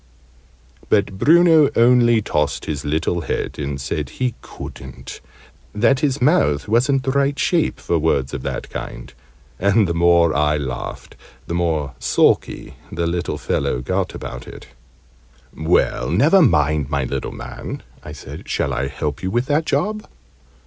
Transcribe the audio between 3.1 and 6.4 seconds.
head, and said he couldn't; that his